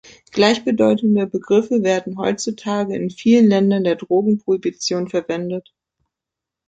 [0.31, 5.75] Gleichbedeutende Begriffe werden heutzutage in vielen Ländern der Drogen-Prohibition verwendet.